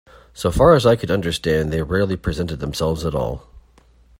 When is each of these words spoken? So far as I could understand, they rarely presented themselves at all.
So 0.33 0.49
far 0.49 0.73
as 0.73 0.83
I 0.87 0.95
could 0.95 1.11
understand, 1.11 1.71
they 1.71 1.83
rarely 1.83 2.17
presented 2.17 2.55
themselves 2.59 3.05
at 3.05 3.13
all. 3.13 3.47